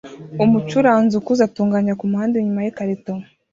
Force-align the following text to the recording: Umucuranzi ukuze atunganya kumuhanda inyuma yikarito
Umucuranzi 0.43 1.13
ukuze 1.17 1.41
atunganya 1.47 1.97
kumuhanda 1.99 2.35
inyuma 2.37 2.61
yikarito 2.65 3.13